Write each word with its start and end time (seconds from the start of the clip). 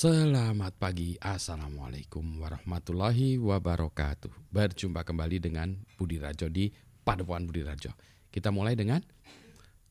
Selamat 0.00 0.72
pagi, 0.80 1.20
Assalamualaikum 1.20 2.24
warahmatullahi 2.40 3.36
wabarakatuh. 3.36 4.48
Berjumpa 4.48 5.04
kembali 5.04 5.36
dengan 5.44 5.76
Budi 6.00 6.16
Rajo 6.16 6.48
di 6.48 6.72
Padepokan 7.04 7.44
Budi 7.44 7.60
Rajo. 7.60 7.92
Kita 8.32 8.48
mulai 8.48 8.72
dengan 8.72 9.04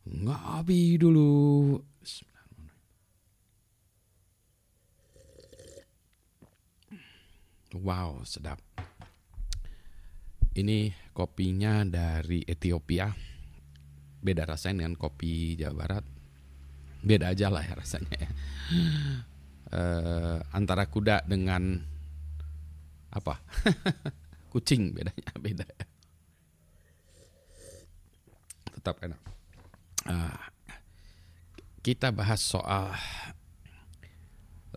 Ngopi 0.09 0.97
dulu. 0.97 1.77
Wow, 7.77 8.25
sedap. 8.25 8.57
Ini 10.57 10.89
kopinya 11.13 11.85
dari 11.85 12.41
Ethiopia. 12.49 13.13
Beda 14.25 14.49
rasanya 14.49 14.89
dengan 14.89 14.97
kopi 14.97 15.53
Jawa 15.53 15.85
Barat. 15.85 16.05
Beda 17.05 17.29
aja 17.29 17.53
lah 17.53 17.61
ya 17.61 17.77
rasanya 17.77 18.25
ya 18.25 18.29
uh, 19.73 20.37
antara 20.53 20.85
kuda 20.89 21.25
dengan 21.25 21.81
apa? 23.09 23.41
Kucing 24.53 24.93
bedanya 24.93 25.33
beda. 25.45 25.67
Tetap 28.77 28.95
enak. 29.05 29.21
Uh, 30.09 30.37
kita 31.85 32.09
bahas 32.09 32.41
soal 32.41 32.93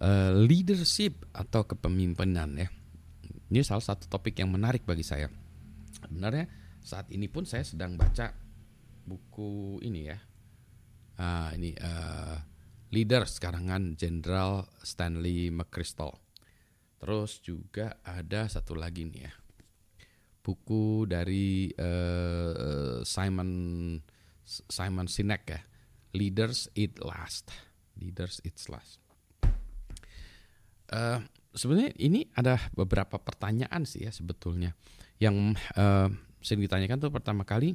uh, 0.01 0.31
leadership 0.37 1.25
atau 1.33 1.65
kepemimpinan 1.65 2.57
ya. 2.57 2.69
Ini 3.53 3.61
salah 3.65 3.85
satu 3.85 4.09
topik 4.09 4.41
yang 4.41 4.49
menarik 4.49 4.85
bagi 4.89 5.05
saya. 5.05 5.29
Sebenarnya 5.93 6.49
saat 6.81 7.13
ini 7.13 7.29
pun 7.29 7.45
saya 7.45 7.65
sedang 7.65 8.01
baca 8.01 8.33
buku 9.05 9.81
ini 9.85 10.09
ya. 10.09 10.19
Uh, 11.21 11.51
ini 11.61 11.77
uh, 11.77 12.32
leader 12.93 13.25
karangan 13.25 13.97
Jenderal 13.97 14.69
Stanley 14.85 15.49
McChrystal. 15.49 16.13
Terus 17.01 17.41
juga 17.43 17.99
ada 18.05 18.47
satu 18.47 18.77
lagi 18.77 19.09
nih 19.09 19.27
ya. 19.27 19.33
Buku 20.45 21.09
dari 21.09 21.73
uh, 21.75 23.01
Simon 23.03 23.51
Simon 24.45 25.09
Sinek 25.09 25.43
ya. 25.49 25.61
Leaders 26.13 26.69
Eat 26.77 27.01
Last. 27.01 27.51
Leaders 27.97 28.45
Eat 28.45 28.61
Last. 28.69 29.01
Uh, 30.93 31.25
sebenarnya 31.57 31.97
ini 31.97 32.29
ada 32.37 32.61
beberapa 32.77 33.17
pertanyaan 33.17 33.89
sih 33.89 34.05
ya 34.05 34.13
sebetulnya 34.13 34.77
yang 35.17 35.57
uh, 35.73 36.13
sering 36.45 36.61
ditanyakan 36.69 37.01
tuh 37.01 37.09
pertama 37.09 37.49
kali 37.49 37.73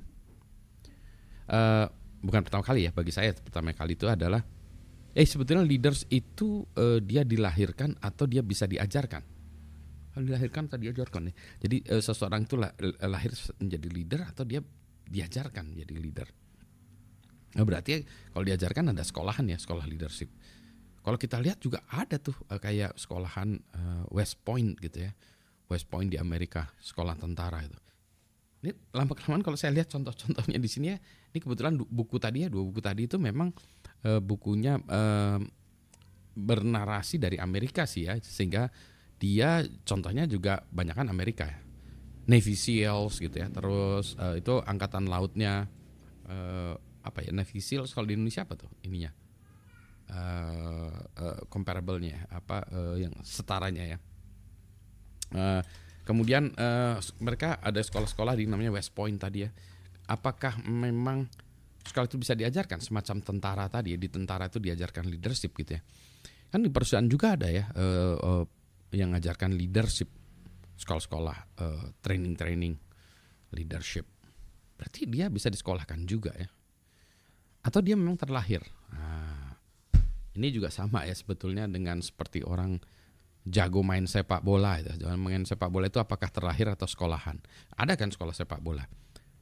uh, 1.50 1.90
bukan 2.22 2.46
pertama 2.46 2.62
kali 2.62 2.86
ya 2.86 2.92
bagi 2.94 3.10
saya 3.10 3.34
pertama 3.34 3.74
kali 3.74 3.98
itu 3.98 4.06
adalah 4.06 4.46
eh 5.18 5.26
sebetulnya 5.26 5.66
leaders 5.66 6.06
itu 6.14 6.62
uh, 6.78 7.02
dia 7.02 7.26
dilahirkan 7.26 7.98
atau 7.98 8.30
dia 8.30 8.46
bisa 8.46 8.70
diajarkan? 8.70 9.26
Dilahirkan 10.18 10.70
atau 10.70 10.82
diajarkan 10.82 11.30
ya 11.30 11.34
jadi 11.62 11.78
uh, 11.98 12.02
seseorang 12.02 12.46
itu 12.46 12.58
lah, 12.58 12.70
lahir 13.06 13.34
menjadi 13.58 13.88
leader 13.90 14.22
atau 14.30 14.46
dia 14.46 14.62
diajarkan 15.10 15.74
menjadi 15.74 15.94
leader? 15.98 16.28
Nah, 17.58 17.66
berarti 17.66 18.06
kalau 18.30 18.46
diajarkan 18.46 18.94
ada 18.94 19.02
sekolahan 19.02 19.50
ya 19.50 19.58
sekolah 19.58 19.90
leadership. 19.90 20.30
Kalau 21.02 21.18
kita 21.18 21.40
lihat 21.40 21.58
juga 21.64 21.82
ada 21.90 22.22
tuh 22.22 22.38
uh, 22.54 22.62
kayak 22.62 22.94
sekolahan 23.00 23.58
uh, 23.74 24.06
West 24.14 24.38
Point 24.46 24.78
gitu 24.78 25.10
ya. 25.10 25.12
West 25.72 25.90
Point 25.90 26.14
di 26.14 26.22
Amerika 26.22 26.70
sekolah 26.78 27.18
tentara 27.18 27.66
itu. 27.66 27.80
Ini 28.62 28.74
lama 28.94 29.14
kelamaan 29.14 29.46
kalau 29.46 29.56
saya 29.56 29.74
lihat 29.74 29.90
contoh-contohnya 29.90 30.58
di 30.58 30.70
sini 30.70 30.94
ya 30.94 30.98
ini 31.32 31.38
kebetulan 31.40 31.78
buku 31.78 32.18
tadi 32.18 32.44
ya 32.44 32.50
dua 32.50 32.66
buku 32.66 32.82
tadi 32.82 33.06
itu 33.06 33.22
memang 33.22 33.54
uh, 34.08 34.22
bukunya 34.24 34.80
uh, 34.88 35.44
bernarasi 36.38 37.20
dari 37.20 37.36
Amerika 37.36 37.84
sih 37.84 38.08
ya 38.08 38.16
sehingga 38.24 38.72
dia 39.20 39.66
contohnya 39.84 40.30
juga 40.30 40.64
banyak 40.72 40.96
kan 40.96 41.10
Amerika 41.12 41.44
ya. 41.44 41.60
Navy 42.28 42.60
SEALs 42.60 43.24
gitu 43.24 43.36
ya 43.40 43.48
terus 43.52 44.16
uh, 44.20 44.36
itu 44.36 44.60
angkatan 44.64 45.08
lautnya 45.08 45.68
uh, 46.28 46.76
apa 47.04 47.24
ya 47.24 47.32
Navy 47.32 47.64
SEALs 47.64 47.96
kalau 47.96 48.08
di 48.08 48.16
Indonesia 48.16 48.44
apa 48.44 48.56
tuh 48.56 48.72
ininya? 48.84 49.12
Uh, 50.08 50.92
uh, 51.20 51.40
comparable-nya 51.52 52.32
apa 52.32 52.64
uh, 52.72 52.96
yang 52.96 53.12
setaranya 53.28 53.84
ya. 53.84 53.98
Uh, 55.36 55.60
kemudian 56.08 56.56
uh, 56.56 56.96
mereka 57.20 57.60
ada 57.60 57.84
sekolah-sekolah 57.84 58.40
di 58.40 58.48
namanya 58.48 58.72
West 58.72 58.96
Point 58.96 59.20
tadi 59.20 59.48
ya. 59.48 59.52
Apakah 60.08 60.64
memang 60.64 61.28
kalau 61.94 62.08
itu 62.08 62.18
bisa 62.20 62.34
diajarkan 62.34 62.80
semacam 62.80 63.18
tentara 63.22 63.66
tadi 63.68 63.96
di 63.96 64.08
tentara 64.08 64.48
itu 64.48 64.58
diajarkan 64.58 65.08
leadership 65.08 65.54
gitu 65.58 65.78
ya. 65.78 65.82
Kan 66.48 66.64
di 66.64 66.72
perusahaan 66.72 67.06
juga 67.06 67.36
ada 67.36 67.52
ya 67.52 67.68
uh, 67.76 68.16
uh, 68.18 68.46
yang 68.96 69.12
ngajarkan 69.12 69.52
leadership 69.54 70.08
sekolah-sekolah 70.78 71.38
uh, 71.60 71.86
training-training 72.00 72.78
leadership. 73.52 74.08
Berarti 74.78 75.10
dia 75.10 75.28
bisa 75.28 75.50
disekolahkan 75.50 76.06
juga 76.06 76.32
ya? 76.38 76.48
Atau 77.66 77.84
dia 77.84 77.98
memang 77.98 78.16
terlahir? 78.16 78.64
Nah, 78.94 79.58
ini 80.38 80.48
juga 80.54 80.70
sama 80.72 81.04
ya 81.04 81.18
sebetulnya 81.18 81.66
dengan 81.68 82.00
seperti 82.00 82.46
orang 82.46 82.80
jago 83.44 83.82
main 83.82 84.06
sepak 84.06 84.46
bola 84.46 84.80
itu. 84.80 84.94
Jangan 85.04 85.20
main 85.20 85.44
sepak 85.44 85.68
bola 85.68 85.90
itu 85.90 86.00
apakah 86.00 86.30
terlahir 86.30 86.70
atau 86.72 86.86
sekolahan? 86.86 87.42
Ada 87.76 87.98
kan 87.98 88.14
sekolah 88.14 88.36
sepak 88.36 88.62
bola? 88.62 88.86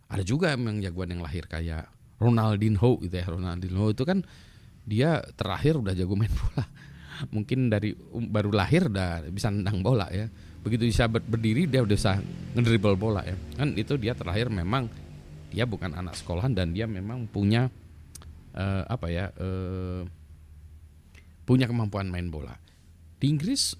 Ada 0.09 0.23
juga 0.23 0.53
yang 0.53 0.79
jagoan 0.81 1.17
yang 1.17 1.21
lahir 1.25 1.49
kayak 1.49 1.89
Ronaldinho 2.15 2.99
gitu 3.03 3.15
ya 3.15 3.27
Ronaldinho 3.27 3.91
itu 3.91 4.03
kan 4.07 4.23
dia 4.85 5.19
terakhir 5.35 5.81
udah 5.81 5.93
jago 5.97 6.13
main 6.15 6.31
bola. 6.31 6.63
Mungkin 7.35 7.71
dari 7.71 7.95
um, 8.13 8.27
baru 8.29 8.53
lahir 8.53 8.87
udah 8.87 9.25
bisa 9.33 9.49
nendang 9.49 9.81
bola 9.81 10.07
ya. 10.13 10.29
Begitu 10.61 10.87
bisa 10.89 11.09
berdiri 11.09 11.65
dia 11.65 11.81
udah 11.81 11.95
bisa 11.97 12.21
ngedribble 12.53 12.95
bola 12.95 13.25
ya. 13.25 13.35
Kan 13.57 13.75
itu 13.75 13.97
dia 13.97 14.13
terakhir 14.13 14.47
memang 14.47 14.87
dia 15.49 15.65
bukan 15.65 15.91
anak 15.95 16.15
sekolahan 16.15 16.53
dan 16.53 16.71
dia 16.71 16.85
memang 16.85 17.27
punya 17.27 17.67
uh, 18.55 18.83
apa 18.87 19.07
ya 19.09 19.31
uh, 19.35 20.03
punya 21.43 21.65
kemampuan 21.65 22.07
main 22.07 22.29
bola. 22.29 22.53
Di 23.17 23.27
Inggris 23.31 23.73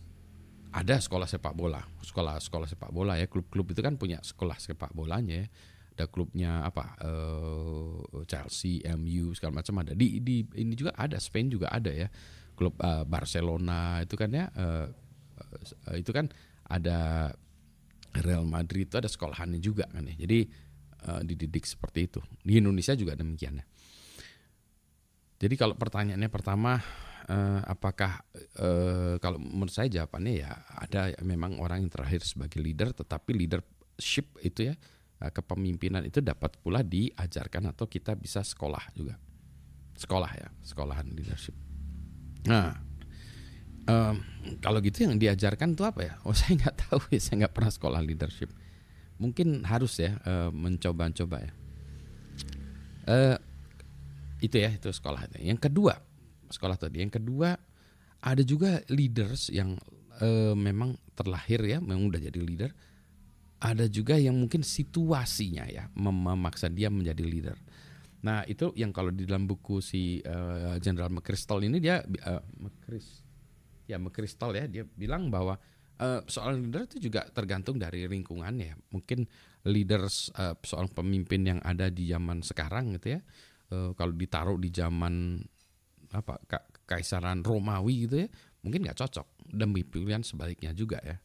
ada 0.76 1.00
sekolah 1.00 1.24
sepak 1.24 1.56
bola 1.56 1.80
sekolah 2.04 2.42
sekolah 2.42 2.68
sepak 2.68 2.92
bola 2.92 3.16
ya. 3.16 3.30
Klub-klub 3.30 3.72
itu 3.72 3.82
kan 3.86 3.96
punya 3.96 4.20
sekolah 4.26 4.58
sepak 4.58 4.92
bolanya 4.92 5.46
ya 5.46 5.48
ada 5.96 6.12
klubnya 6.12 6.60
apa 6.68 7.00
uh, 7.00 8.04
Chelsea, 8.28 8.84
MU 9.00 9.32
segala 9.32 9.64
macam 9.64 9.80
ada. 9.80 9.96
Di 9.96 10.20
di 10.20 10.44
ini 10.60 10.76
juga 10.76 10.92
ada 10.92 11.16
Spain 11.16 11.48
juga 11.48 11.72
ada 11.72 11.90
ya. 11.90 12.12
Klub 12.56 12.76
uh, 12.84 13.08
Barcelona 13.08 14.04
itu 14.04 14.16
kan 14.20 14.32
ya 14.32 14.52
uh, 14.52 14.88
uh, 15.88 15.96
itu 15.96 16.12
kan 16.12 16.28
ada 16.68 17.32
Real 18.16 18.48
Madrid 18.48 18.88
itu 18.92 18.96
ada 19.00 19.08
sekolahannya 19.08 19.64
juga 19.64 19.88
kan 19.88 20.04
ya. 20.04 20.16
Jadi 20.20 20.40
uh, 21.08 21.22
dididik 21.24 21.64
seperti 21.64 22.12
itu. 22.12 22.20
Di 22.44 22.60
Indonesia 22.60 22.92
juga 22.96 23.16
demikian 23.16 23.64
ya. 23.64 23.66
Jadi 25.36 25.56
kalau 25.60 25.76
pertanyaannya 25.76 26.32
pertama 26.32 26.80
uh, 27.28 27.62
apakah 27.68 28.24
uh, 28.60 29.16
kalau 29.20 29.40
menurut 29.40 29.72
saya 29.72 29.88
jawabannya 29.92 30.34
ya 30.44 30.52
ada 30.76 31.12
memang 31.24 31.60
orang 31.60 31.84
yang 31.84 31.92
terakhir 31.92 32.24
sebagai 32.24 32.60
leader 32.64 32.96
tetapi 32.96 33.36
leadership 33.36 34.32
itu 34.44 34.72
ya 34.72 34.76
kepemimpinan 35.32 36.06
itu 36.06 36.20
dapat 36.20 36.58
pula 36.60 36.82
diajarkan 36.82 37.72
atau 37.72 37.86
kita 37.86 38.18
bisa 38.18 38.42
sekolah 38.42 38.94
juga. 38.98 39.16
Sekolah 39.96 40.32
ya 40.36 40.48
sekolahan 40.62 41.08
leadership. 41.14 41.56
Nah 42.50 42.76
um, 43.88 44.16
kalau 44.60 44.84
gitu 44.84 45.08
yang 45.08 45.16
diajarkan 45.16 45.74
itu 45.74 45.84
apa 45.86 46.02
ya? 46.04 46.14
Oh 46.28 46.36
saya 46.38 46.58
nggak 46.60 46.76
tahu 46.90 47.02
ya 47.14 47.22
saya 47.22 47.36
nggak 47.46 47.54
pernah 47.54 47.72
sekolah 47.72 48.02
leadership. 48.04 48.52
Mungkin 49.16 49.64
harus 49.64 49.96
ya 50.02 50.20
uh, 50.28 50.52
mencoba-coba 50.52 51.38
ya. 51.40 51.54
Uh, 53.06 53.38
itu 54.42 54.60
ya 54.60 54.74
itu 54.74 54.90
sekolah 54.92 55.30
yang 55.40 55.62
kedua 55.62 55.96
sekolah 56.50 56.78
tadi. 56.78 57.02
Yang 57.02 57.22
kedua 57.22 57.56
ada 58.26 58.42
juga 58.42 58.82
leaders 58.90 59.54
yang 59.54 59.78
uh, 60.22 60.54
memang 60.58 60.98
terlahir 61.16 61.62
ya 61.64 61.78
memang 61.80 62.12
udah 62.12 62.22
jadi 62.22 62.40
leader 62.40 62.72
ada 63.60 63.88
juga 63.88 64.20
yang 64.20 64.36
mungkin 64.36 64.62
situasinya 64.62 65.66
ya 65.72 65.88
memaksa 65.96 66.68
dia 66.68 66.92
menjadi 66.92 67.24
leader. 67.24 67.58
Nah 68.26 68.42
itu 68.50 68.74
yang 68.74 68.90
kalau 68.90 69.14
di 69.14 69.24
dalam 69.24 69.46
buku 69.46 69.80
si 69.80 70.20
uh, 70.26 70.76
General 70.82 71.14
McChrystal 71.14 71.62
ini 71.62 71.78
dia 71.78 72.02
uh, 72.02 72.42
McChrys, 72.58 73.22
ya 73.86 74.02
McChrystal 74.02 74.52
ya 74.58 74.66
dia 74.66 74.84
bilang 74.84 75.30
bahwa 75.30 75.56
uh, 76.02 76.22
soal 76.26 76.60
leader 76.60 76.90
itu 76.90 76.98
juga 77.10 77.26
tergantung 77.32 77.78
dari 77.78 78.10
lingkungannya. 78.10 78.92
Mungkin 78.92 79.30
leaders 79.70 80.34
uh, 80.36 80.58
soal 80.66 80.90
pemimpin 80.92 81.46
yang 81.46 81.60
ada 81.62 81.88
di 81.94 82.10
zaman 82.10 82.42
sekarang 82.42 82.98
gitu 82.98 83.18
ya, 83.18 83.20
uh, 83.72 83.92
kalau 83.94 84.14
ditaruh 84.14 84.58
di 84.58 84.70
zaman 84.74 85.40
apa 86.14 86.40
kaisaran 86.86 87.42
Romawi 87.42 88.10
gitu 88.10 88.26
ya, 88.26 88.28
mungkin 88.66 88.86
nggak 88.86 89.00
cocok. 89.00 89.28
Demi 89.46 89.86
pilihan 89.86 90.26
sebaliknya 90.26 90.74
juga 90.74 90.98
ya. 91.06 91.22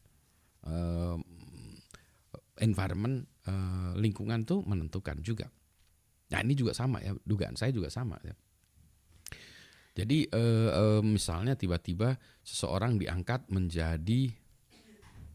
Environment 2.60 3.24
uh, 3.48 3.92
lingkungan 3.96 4.44
tuh 4.44 4.60
menentukan 4.64 5.18
juga. 5.24 5.48
Nah 6.30 6.40
ini 6.44 6.54
juga 6.54 6.76
sama 6.76 7.02
ya, 7.02 7.16
dugaan 7.24 7.56
saya 7.56 7.74
juga 7.74 7.88
sama 7.90 8.20
ya. 8.22 8.36
Jadi 9.90 10.30
uh, 10.30 10.70
uh, 10.70 11.02
misalnya 11.02 11.58
tiba-tiba 11.58 12.14
seseorang 12.46 12.96
diangkat 12.96 13.50
menjadi 13.50 14.30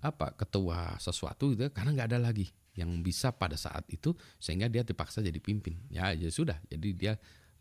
apa 0.05 0.37
ketua 0.37 0.95
sesuatu 1.01 1.57
gitu 1.57 1.65
karena 1.73 1.97
nggak 1.97 2.09
ada 2.13 2.19
lagi 2.21 2.53
yang 2.77 3.01
bisa 3.01 3.33
pada 3.33 3.57
saat 3.57 3.87
itu 3.89 4.13
sehingga 4.37 4.69
dia 4.69 4.85
dipaksa 4.85 5.25
jadi 5.25 5.39
pimpin 5.41 5.81
ya 5.89 6.13
ya 6.13 6.29
sudah 6.29 6.61
jadi 6.69 6.89
dia 6.93 7.13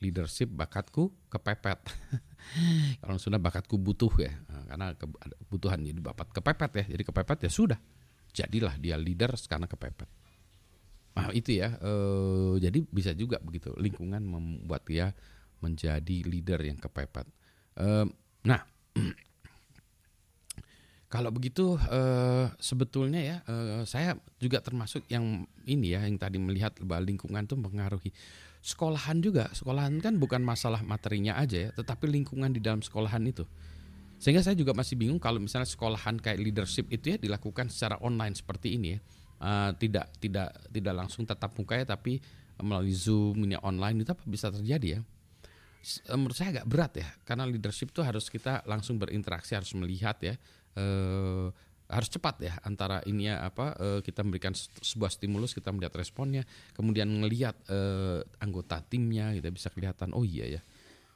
leadership 0.02 0.52
bakatku 0.52 1.08
kepepet 1.32 1.80
kalau 3.00 3.16
sudah 3.16 3.40
bakatku 3.40 3.80
butuh 3.80 4.12
ya 4.20 4.36
nah, 4.50 4.62
karena 4.68 4.86
kebutuhan 4.92 5.80
jadi 5.80 6.00
bapak 6.04 6.36
kepepet 6.36 6.70
ya 6.82 6.84
jadi 6.98 7.02
kepepet 7.06 7.38
ya 7.48 7.50
sudah 7.50 7.80
jadilah 8.34 8.74
dia 8.76 8.98
leader 8.98 9.32
karena 9.46 9.70
kepepet 9.70 10.10
nah 11.14 11.30
itu 11.30 11.62
ya 11.62 11.78
e, 11.78 11.92
jadi 12.58 12.82
bisa 12.90 13.14
juga 13.14 13.38
begitu 13.38 13.70
lingkungan 13.78 14.18
membuat 14.26 14.82
dia 14.82 15.14
menjadi 15.62 16.26
leader 16.26 16.58
yang 16.58 16.76
kepepet 16.76 17.30
e, 17.78 18.10
nah 18.42 18.60
Kalau 21.14 21.30
begitu 21.30 21.78
uh, 21.78 22.50
sebetulnya 22.58 23.22
ya 23.22 23.36
uh, 23.46 23.86
saya 23.86 24.18
juga 24.42 24.58
termasuk 24.58 25.06
yang 25.06 25.46
ini 25.62 25.94
ya 25.94 26.02
yang 26.02 26.18
tadi 26.18 26.42
melihat 26.42 26.74
bahwa 26.82 27.06
lingkungan 27.06 27.46
itu 27.46 27.54
mempengaruhi 27.54 28.10
sekolahan 28.58 29.22
juga. 29.22 29.46
Sekolahan 29.54 30.02
kan 30.02 30.18
bukan 30.18 30.42
masalah 30.42 30.82
materinya 30.82 31.38
aja 31.38 31.68
ya, 31.68 31.70
tetapi 31.70 32.10
lingkungan 32.10 32.50
di 32.50 32.58
dalam 32.58 32.82
sekolahan 32.82 33.22
itu. 33.30 33.46
Sehingga 34.24 34.40
saya 34.40 34.56
juga 34.56 34.72
masih 34.72 34.96
bingung 34.96 35.20
kalau 35.20 35.36
misalnya 35.36 35.68
sekolahan 35.68 36.16
kayak 36.16 36.40
leadership 36.40 36.88
itu 36.88 37.12
ya 37.12 37.16
dilakukan 37.20 37.68
secara 37.68 38.00
online 38.00 38.32
seperti 38.32 38.80
ini 38.80 38.96
ya. 38.96 39.00
Uh, 39.44 39.70
tidak 39.76 40.08
tidak 40.16 40.56
tidak 40.72 40.94
langsung 40.96 41.28
tatap 41.28 41.52
muka 41.60 41.76
ya 41.76 41.84
tapi 41.84 42.16
melalui 42.64 42.96
Zoom 42.96 43.44
ini 43.44 43.60
online 43.60 44.00
itu 44.00 44.16
apa 44.16 44.24
bisa 44.24 44.48
terjadi 44.48 44.96
ya? 44.96 45.00
Menurut 46.16 46.32
saya 46.32 46.56
agak 46.56 46.64
berat 46.64 46.92
ya 46.96 47.08
karena 47.28 47.44
leadership 47.44 47.92
itu 47.92 48.00
harus 48.00 48.32
kita 48.32 48.64
langsung 48.64 48.96
berinteraksi 48.96 49.60
harus 49.60 49.76
melihat 49.76 50.16
ya 50.24 50.40
eh, 50.80 51.52
harus 51.84 52.08
cepat 52.08 52.40
ya 52.40 52.56
antara 52.64 53.04
ini 53.04 53.28
ya 53.28 53.44
apa 53.44 53.76
eh, 53.76 54.00
kita 54.00 54.24
memberikan 54.24 54.56
sebuah 54.56 55.12
stimulus 55.12 55.52
kita 55.52 55.68
melihat 55.68 55.92
responnya 56.00 56.48
kemudian 56.72 57.12
melihat 57.12 57.52
eh, 57.68 58.24
anggota 58.40 58.80
timnya 58.80 59.36
kita 59.36 59.52
bisa 59.52 59.68
kelihatan 59.68 60.16
oh 60.16 60.24
iya 60.24 60.58
ya 60.58 60.60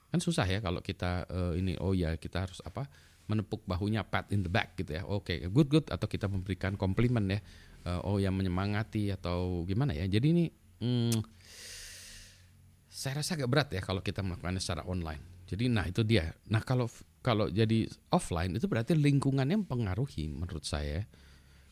kan 0.08 0.20
susah 0.24 0.48
ya 0.48 0.64
kalau 0.64 0.80
kita 0.80 1.28
eh, 1.28 1.52
ini 1.60 1.76
oh 1.80 1.92
iya 1.92 2.16
kita 2.16 2.48
harus 2.48 2.64
apa 2.64 2.88
menepuk 3.28 3.60
bahunya 3.68 4.08
pat 4.08 4.32
in 4.32 4.40
the 4.40 4.50
back 4.50 4.74
gitu 4.80 4.96
ya. 4.96 5.04
Oke 5.04 5.36
okay, 5.36 5.52
good 5.52 5.68
good. 5.68 5.86
Atau 5.92 6.08
kita 6.08 6.26
memberikan 6.26 6.74
komplimen 6.80 7.28
ya. 7.28 7.40
Eh, 7.84 8.00
oh 8.08 8.16
yang 8.16 8.34
menyemangati 8.34 9.12
atau 9.12 9.62
gimana 9.68 9.92
ya. 9.92 10.08
Jadi 10.08 10.26
ini 10.32 10.44
hmm, 10.80 11.20
saya 12.88 13.20
rasa 13.20 13.36
agak 13.36 13.48
berat 13.52 13.68
ya 13.70 13.84
kalau 13.84 14.00
kita 14.00 14.24
melakukannya 14.24 14.58
secara 14.58 14.82
online. 14.88 15.44
Jadi 15.44 15.68
nah 15.68 15.84
itu 15.84 16.02
dia. 16.02 16.32
Nah 16.48 16.64
kalau 16.64 16.88
kalau 17.20 17.52
jadi 17.52 17.84
offline 18.10 18.56
itu 18.56 18.64
berarti 18.64 18.96
lingkungannya 18.96 19.60
mempengaruhi 19.60 20.32
menurut 20.32 20.64
saya. 20.64 21.04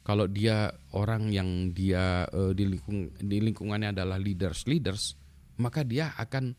Kalau 0.07 0.31
dia 0.31 0.71
orang 0.95 1.35
yang 1.35 1.75
dia 1.75 2.31
uh, 2.31 2.55
di 2.55 2.63
lingkung 2.63 3.11
di 3.19 3.43
lingkungannya 3.43 3.91
adalah 3.91 4.23
leaders 4.23 4.63
leaders, 4.71 5.19
maka 5.59 5.83
dia 5.83 6.15
akan 6.15 6.55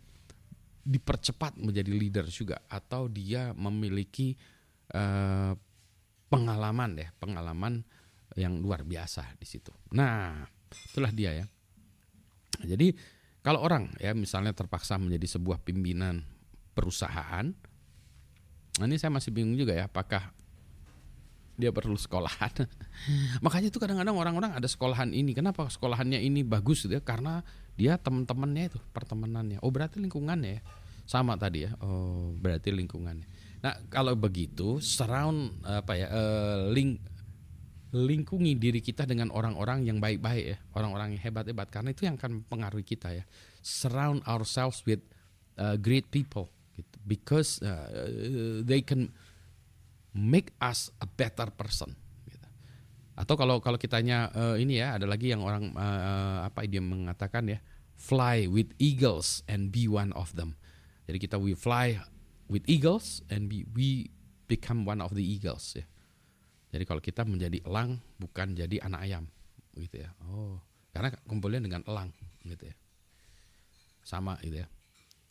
dipercepat 0.88 1.60
menjadi 1.60 1.92
leader 1.92 2.26
juga 2.32 2.64
atau 2.72 3.12
dia 3.12 3.52
memiliki 3.52 4.40
uh, 4.96 5.52
pengalaman 6.32 6.96
deh, 6.96 7.10
pengalaman 7.20 7.84
yang 8.40 8.64
luar 8.64 8.88
biasa 8.88 9.36
di 9.36 9.44
situ. 9.44 9.76
Nah, 9.92 10.48
itulah 10.92 11.12
dia 11.12 11.36
ya. 11.36 11.46
Jadi 12.64 12.96
kalau 13.44 13.64
orang 13.64 13.92
ya 14.00 14.16
misalnya 14.16 14.56
terpaksa 14.56 14.96
menjadi 14.96 15.38
sebuah 15.40 15.60
pimpinan 15.64 16.24
perusahaan, 16.72 17.52
Nah, 18.78 18.86
ini 18.86 18.98
saya 19.02 19.10
masih 19.10 19.34
bingung 19.34 19.58
juga 19.58 19.74
ya 19.74 19.90
apakah 19.90 20.30
dia 21.58 21.74
perlu 21.74 21.98
sekolahan. 21.98 22.54
Makanya 23.46 23.74
itu 23.74 23.82
kadang-kadang 23.82 24.14
orang-orang 24.14 24.54
ada 24.54 24.70
sekolahan 24.70 25.10
ini. 25.10 25.34
Kenapa 25.34 25.66
sekolahannya 25.68 26.22
ini 26.22 26.46
bagus 26.46 26.86
gitu 26.86 26.96
ya? 26.96 27.02
Karena 27.02 27.42
dia 27.74 27.98
teman-temannya 27.98 28.70
itu 28.70 28.80
pertemanannya. 28.94 29.58
Oh 29.66 29.74
berarti 29.74 29.98
lingkungannya 29.98 30.62
ya 30.62 30.62
sama 31.10 31.34
tadi 31.36 31.66
ya. 31.66 31.74
Oh 31.82 32.32
berarti 32.38 32.70
lingkungannya. 32.70 33.26
Nah 33.66 33.74
kalau 33.90 34.14
begitu 34.14 34.78
surround 34.78 35.66
apa 35.66 35.98
ya 35.98 36.08
uh, 36.14 36.70
link 36.70 37.02
lingkungi 37.90 38.60
diri 38.60 38.84
kita 38.84 39.08
dengan 39.08 39.32
orang-orang 39.34 39.88
yang 39.88 39.98
baik-baik 39.98 40.46
ya, 40.46 40.58
orang-orang 40.78 41.18
yang 41.18 41.22
hebat-hebat 41.24 41.72
karena 41.72 41.90
itu 41.96 42.06
yang 42.06 42.20
akan 42.22 42.44
mempengaruhi 42.44 42.86
kita 42.86 43.18
ya. 43.18 43.24
Surround 43.66 44.22
ourselves 44.30 44.86
with 44.86 45.02
uh, 45.58 45.80
great 45.80 46.06
people 46.14 46.52
gitu. 46.78 46.96
because 47.08 47.64
uh, 47.66 47.88
they 48.62 48.84
can 48.84 49.10
make 50.14 50.54
us 50.62 50.92
a 51.04 51.08
better 51.08 51.50
person 51.54 51.96
gitu. 52.28 52.48
atau 53.18 53.36
kalau 53.36 53.60
kalau 53.60 53.80
kitanya 53.80 54.32
uh, 54.34 54.56
ini 54.56 54.80
ya 54.80 54.96
ada 55.00 55.06
lagi 55.10 55.32
yang 55.32 55.44
orang 55.44 55.74
uh, 55.76 56.48
apa 56.48 56.68
dia 56.68 56.84
mengatakan 56.84 57.48
ya 57.48 57.60
fly 57.98 58.46
with 58.46 58.72
eagles 58.78 59.42
and 59.50 59.74
be 59.74 59.90
one 59.90 60.14
of 60.14 60.30
them. 60.38 60.54
Jadi 61.10 61.18
kita 61.18 61.36
we 61.42 61.58
fly 61.58 61.98
with 62.46 62.62
eagles 62.70 63.26
and 63.34 63.50
be, 63.50 63.66
we 63.74 64.14
become 64.46 64.86
one 64.86 65.02
of 65.02 65.18
the 65.18 65.26
eagles 65.26 65.74
ya. 65.74 65.84
Jadi 66.70 66.84
kalau 66.86 67.02
kita 67.02 67.26
menjadi 67.26 67.58
elang 67.66 67.98
bukan 68.22 68.54
jadi 68.54 68.78
anak 68.86 69.02
ayam 69.02 69.26
gitu 69.74 70.06
ya. 70.06 70.14
Oh 70.30 70.62
karena 70.94 71.14
kumpulnya 71.30 71.62
dengan 71.62 71.82
elang 71.86 72.10
gitu 72.46 72.70
ya. 72.70 72.76
Sama 74.02 74.38
gitu 74.46 74.62
ya. 74.62 74.68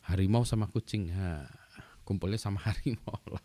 Harimau 0.07 0.47
sama 0.47 0.71
kucing 0.71 1.11
ha, 1.11 1.43
kumpulnya 2.07 2.39
sama 2.39 2.63
harimau 2.67 3.19
lah 3.27 3.43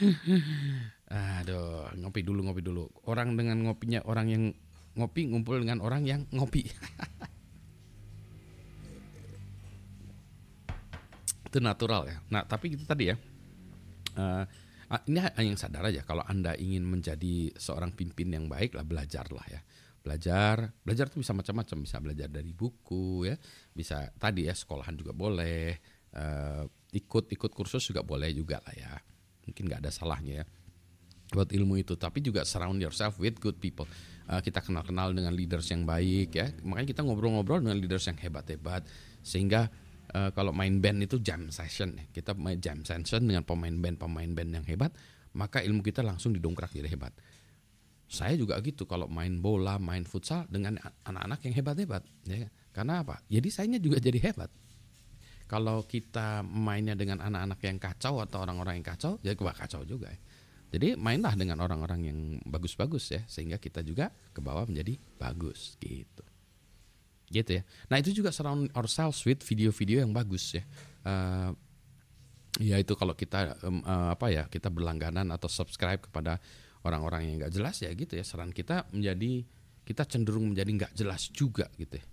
aduh 1.10 1.90
ngopi 1.98 2.20
dulu 2.24 2.40
ngopi 2.46 2.62
dulu. 2.64 2.88
Orang 3.06 3.36
dengan 3.36 3.60
ngopinya 3.64 4.00
orang 4.06 4.26
yang 4.30 4.44
ngopi 4.96 5.26
ngumpul 5.28 5.60
dengan 5.60 5.80
orang 5.84 6.02
yang 6.06 6.26
ngopi. 6.32 6.66
Itu 11.50 11.58
natural 11.58 12.06
ya. 12.06 12.16
Nah 12.30 12.46
tapi 12.46 12.78
itu 12.78 12.86
tadi 12.86 13.10
ya. 13.10 13.16
Uh, 14.14 14.46
ini 15.10 15.18
yang 15.50 15.58
sadar 15.58 15.82
aja. 15.90 16.06
Kalau 16.06 16.22
anda 16.22 16.54
ingin 16.54 16.86
menjadi 16.86 17.50
seorang 17.58 17.90
pimpin 17.90 18.30
yang 18.30 18.46
baik 18.46 18.78
lah 18.78 18.86
belajarlah 18.86 19.46
ya. 19.50 19.58
Belajar 20.00 20.70
belajar 20.86 21.10
itu 21.10 21.18
bisa 21.26 21.34
macam-macam. 21.34 21.76
Bisa 21.82 21.98
belajar 21.98 22.30
dari 22.30 22.54
buku 22.54 23.26
ya. 23.26 23.34
Bisa 23.74 24.14
tadi 24.14 24.46
ya 24.46 24.54
sekolahan 24.54 24.94
juga 24.94 25.10
boleh. 25.10 25.74
Uh, 26.14 26.70
ikut 26.94 27.30
ikut 27.34 27.50
kursus 27.50 27.82
juga 27.86 28.02
boleh 28.02 28.34
juga 28.34 28.58
lah 28.66 28.74
ya 28.74 28.98
mungkin 29.50 29.66
nggak 29.66 29.82
ada 29.82 29.90
salahnya 29.90 30.42
ya 30.42 30.46
buat 31.30 31.50
ilmu 31.50 31.78
itu. 31.78 31.94
Tapi 31.94 32.18
juga 32.20 32.42
surround 32.42 32.82
yourself 32.82 33.16
with 33.22 33.38
good 33.38 33.56
people. 33.62 33.86
Uh, 34.26 34.38
kita 34.42 34.62
kenal 34.62 34.82
kenal 34.82 35.10
dengan 35.14 35.34
leaders 35.34 35.70
yang 35.70 35.86
baik 35.86 36.34
ya. 36.34 36.50
Makanya 36.66 36.88
kita 36.90 37.00
ngobrol-ngobrol 37.06 37.62
dengan 37.62 37.78
leaders 37.78 38.06
yang 38.10 38.18
hebat-hebat. 38.18 38.86
Sehingga 39.22 39.70
uh, 40.14 40.30
kalau 40.34 40.50
main 40.50 40.78
band 40.82 41.06
itu 41.06 41.22
jam 41.22 41.50
session 41.54 41.94
ya. 41.94 42.04
Kita 42.10 42.34
main 42.34 42.58
jam 42.58 42.82
session 42.82 43.22
dengan 43.26 43.46
pemain 43.46 43.74
band 43.74 43.96
pemain 43.98 44.30
band 44.30 44.50
yang 44.62 44.66
hebat 44.66 44.90
maka 45.30 45.62
ilmu 45.62 45.82
kita 45.86 46.02
langsung 46.02 46.34
didongkrak 46.34 46.74
jadi 46.74 46.90
hebat. 46.90 47.14
Saya 48.10 48.34
juga 48.34 48.58
gitu 48.58 48.90
kalau 48.90 49.06
main 49.06 49.38
bola 49.38 49.78
main 49.78 50.02
futsal 50.02 50.42
dengan 50.50 50.74
anak-anak 51.06 51.46
yang 51.46 51.54
hebat-hebat 51.62 52.02
ya. 52.26 52.50
Karena 52.74 53.06
apa? 53.06 53.22
Jadi 53.30 53.48
saya 53.54 53.70
juga 53.78 54.02
jadi 54.02 54.18
hebat 54.18 54.50
kalau 55.50 55.82
kita 55.82 56.46
mainnya 56.46 56.94
dengan 56.94 57.18
anak-anak 57.18 57.58
yang 57.66 57.82
kacau 57.82 58.22
atau 58.22 58.46
orang-orang 58.46 58.78
yang 58.78 58.86
kacau, 58.86 59.18
ya 59.18 59.34
kebak 59.34 59.58
kacau 59.58 59.82
juga. 59.82 60.06
Ya. 60.14 60.18
Jadi 60.70 60.94
mainlah 60.94 61.34
dengan 61.34 61.58
orang-orang 61.58 62.00
yang 62.06 62.18
bagus-bagus 62.46 63.10
ya, 63.10 63.26
sehingga 63.26 63.58
kita 63.58 63.82
juga 63.82 64.14
ke 64.30 64.38
bawah 64.38 64.70
menjadi 64.70 64.94
bagus 65.18 65.74
gitu. 65.82 66.22
Gitu 67.26 67.50
ya. 67.58 67.62
Nah 67.90 67.98
itu 67.98 68.14
juga 68.14 68.30
surround 68.30 68.70
ourselves 68.78 69.26
with 69.26 69.42
video-video 69.42 70.06
yang 70.06 70.14
bagus 70.14 70.54
ya. 70.54 70.62
Uh, 71.02 71.50
ya 72.62 72.78
itu 72.78 72.94
kalau 72.94 73.18
kita 73.18 73.58
um, 73.66 73.82
uh, 73.82 74.14
apa 74.14 74.30
ya 74.30 74.46
kita 74.46 74.70
berlangganan 74.70 75.34
atau 75.34 75.50
subscribe 75.50 75.98
kepada 75.98 76.38
orang-orang 76.86 77.26
yang 77.26 77.34
nggak 77.42 77.54
jelas 77.58 77.82
ya 77.82 77.90
gitu 77.90 78.14
ya. 78.14 78.22
Saran 78.22 78.54
kita 78.54 78.86
menjadi 78.94 79.42
kita 79.82 80.06
cenderung 80.06 80.54
menjadi 80.54 80.70
nggak 80.70 80.92
jelas 80.94 81.26
juga 81.34 81.66
gitu 81.74 81.98
ya 81.98 82.06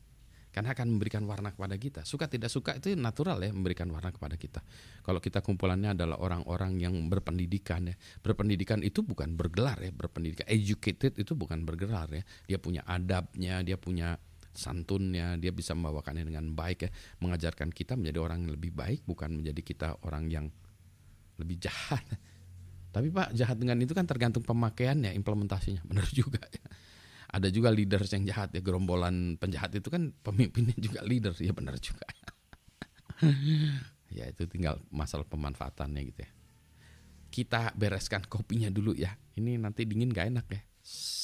karena 0.57 0.73
akan 0.73 0.97
memberikan 0.97 1.21
warna 1.29 1.53
kepada 1.53 1.77
kita. 1.77 2.01
Suka 2.01 2.25
tidak 2.25 2.49
suka 2.49 2.81
itu 2.81 2.97
natural 2.97 3.37
ya 3.45 3.53
memberikan 3.53 3.85
warna 3.93 4.09
kepada 4.09 4.41
kita. 4.41 4.65
Kalau 5.05 5.21
kita 5.21 5.45
kumpulannya 5.45 5.93
adalah 5.93 6.17
orang-orang 6.17 6.81
yang 6.81 6.97
berpendidikan 7.05 7.85
ya. 7.85 7.95
Berpendidikan 8.25 8.81
itu 8.81 9.05
bukan 9.05 9.37
bergelar 9.37 9.77
ya, 9.85 9.93
berpendidikan 9.93 10.49
educated 10.49 11.13
itu 11.21 11.37
bukan 11.37 11.61
bergelar 11.61 12.09
ya. 12.09 12.25
Dia 12.49 12.57
punya 12.57 12.81
adabnya, 12.89 13.61
dia 13.61 13.77
punya 13.77 14.17
santunnya, 14.49 15.37
dia 15.37 15.53
bisa 15.53 15.77
membawakannya 15.77 16.25
dengan 16.25 16.49
baik 16.57 16.89
ya, 16.89 16.91
mengajarkan 17.21 17.69
kita 17.69 17.93
menjadi 17.93 18.17
orang 18.17 18.49
yang 18.49 18.57
lebih 18.57 18.73
baik 18.73 19.05
bukan 19.05 19.37
menjadi 19.37 19.61
kita 19.61 19.87
orang 20.09 20.25
yang 20.25 20.49
lebih 21.37 21.61
jahat. 21.61 22.01
Tapi 22.89 23.13
Pak, 23.13 23.37
jahat 23.37 23.61
dengan 23.61 23.77
itu 23.77 23.93
kan 23.93 24.09
tergantung 24.09 24.41
pemakaiannya, 24.41 25.13
implementasinya. 25.13 25.85
Benar 25.85 26.09
juga 26.09 26.41
ya 26.49 26.65
ada 27.27 27.47
juga 27.51 27.69
leaders 27.69 28.09
yang 28.15 28.23
jahat 28.23 28.55
ya 28.55 28.63
gerombolan 28.63 29.35
penjahat 29.35 29.75
itu 29.75 29.91
kan 29.91 30.15
pemimpinnya 30.23 30.75
juga 30.79 31.03
leader 31.03 31.35
ya 31.37 31.51
benar 31.51 31.75
juga 31.79 32.07
Ya 34.13 34.29
itu 34.29 34.47
tinggal 34.47 34.79
masalah 34.89 35.27
pemanfaatannya 35.27 36.01
gitu 36.13 36.19
ya. 36.23 36.31
Kita 37.27 37.61
bereskan 37.75 38.23
kopinya 38.25 38.71
dulu 38.71 38.95
ya. 38.95 39.13
Ini 39.35 39.59
nanti 39.59 39.83
dingin 39.83 40.09
gak 40.09 40.31
enak 40.31 40.47
ya. 40.47 40.61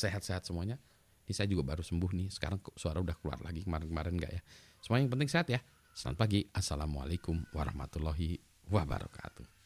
Sehat-sehat 0.04 0.44
semuanya. 0.44 0.78
Ini 1.24 1.32
saya 1.32 1.48
juga 1.48 1.64
baru 1.64 1.82
sembuh 1.82 2.12
nih. 2.12 2.28
Sekarang 2.30 2.60
suara 2.76 3.00
udah 3.00 3.16
keluar 3.16 3.40
lagi 3.40 3.64
kemarin-kemarin 3.64 4.20
gak 4.20 4.34
ya. 4.36 4.42
Semuanya 4.84 5.08
yang 5.08 5.14
penting 5.16 5.30
sehat 5.32 5.48
ya. 5.48 5.60
Selamat 5.96 6.28
pagi. 6.28 6.44
Assalamualaikum 6.52 7.48
warahmatullahi 7.56 8.42
wabarakatuh. 8.68 9.63